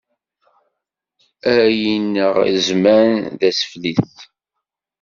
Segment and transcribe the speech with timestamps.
[1.55, 4.15] Ay ineɣ zman, d asfel-is.